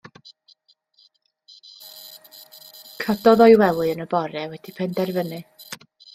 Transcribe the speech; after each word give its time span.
Cododd 3.03 3.45
o'i 3.47 3.61
wely 3.65 3.95
yn 3.97 4.03
y 4.09 4.09
bore 4.17 4.47
wedi 4.57 4.77
penderfynu. 4.81 5.43